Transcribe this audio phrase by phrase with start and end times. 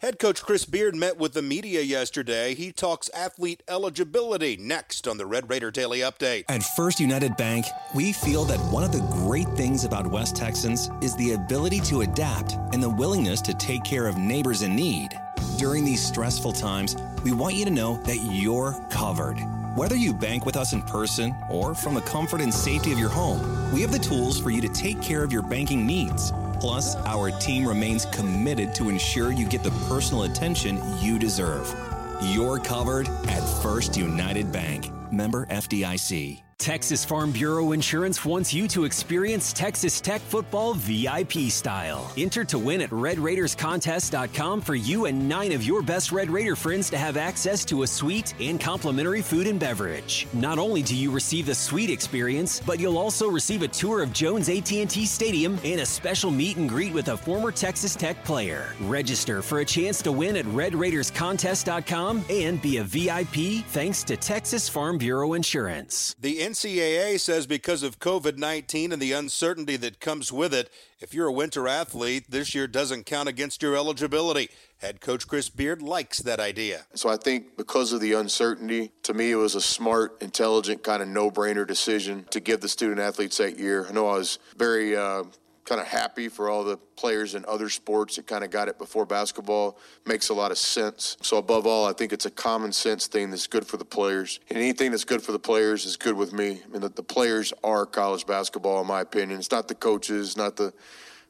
[0.00, 2.54] Head coach Chris Beard met with the media yesterday.
[2.54, 6.44] He talks athlete eligibility next on the Red Raider Daily Update.
[6.48, 10.88] At First United Bank, we feel that one of the great things about West Texans
[11.02, 15.10] is the ability to adapt and the willingness to take care of neighbors in need.
[15.58, 19.36] During these stressful times, we want you to know that you're covered.
[19.76, 23.10] Whether you bank with us in person or from the comfort and safety of your
[23.10, 26.32] home, we have the tools for you to take care of your banking needs.
[26.60, 31.74] Plus, our team remains committed to ensure you get the personal attention you deserve.
[32.22, 34.92] You're covered at First United Bank.
[35.12, 36.42] Member FDIC.
[36.60, 42.12] Texas Farm Bureau Insurance wants you to experience Texas Tech football VIP style.
[42.18, 46.90] Enter to win at RedRaidersContest.com for you and nine of your best Red Raider friends
[46.90, 50.28] to have access to a suite and complimentary food and beverage.
[50.34, 54.12] Not only do you receive the suite experience, but you'll also receive a tour of
[54.12, 58.74] Jones AT&T Stadium and a special meet and greet with a former Texas Tech player.
[58.82, 64.68] Register for a chance to win at RedRaidersContest.com and be a VIP thanks to Texas
[64.68, 66.14] Farm Bureau Insurance.
[66.20, 70.68] The NCAA says because of COVID 19 and the uncertainty that comes with it,
[71.00, 74.50] if you're a winter athlete, this year doesn't count against your eligibility.
[74.76, 76.84] Head coach Chris Beard likes that idea.
[76.92, 81.00] So I think because of the uncertainty, to me, it was a smart, intelligent, kind
[81.00, 83.86] of no brainer decision to give the student athletes that year.
[83.88, 85.24] I know I was very uh,
[85.70, 88.76] kind of happy for all the players in other sports that kind of got it
[88.76, 89.78] before basketball.
[90.04, 91.16] Makes a lot of sense.
[91.22, 94.40] So above all, I think it's a common sense thing that's good for the players.
[94.48, 96.60] And anything that's good for the players is good with me.
[96.64, 99.38] I mean, the, the players are college basketball, in my opinion.
[99.38, 100.72] It's not the coaches, not the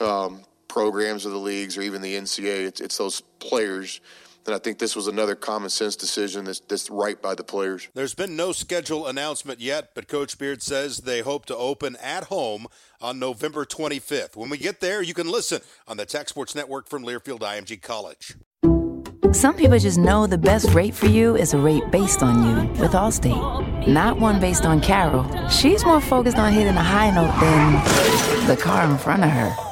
[0.00, 2.64] um, programs of the leagues or even the NCAA.
[2.64, 4.00] It's, it's those players
[4.46, 7.88] and I think this was another common sense decision that's, that's right by the players.
[7.94, 12.24] There's been no schedule announcement yet, but Coach Beard says they hope to open at
[12.24, 12.66] home
[13.00, 14.36] on November 25th.
[14.36, 17.80] When we get there, you can listen on the Tech Sports Network from Learfield IMG
[17.80, 18.36] College.
[19.32, 22.82] Some people just know the best rate for you is a rate based on you
[22.82, 25.26] with Allstate, not one based on Carol.
[25.48, 29.71] She's more focused on hitting a high note than the car in front of her.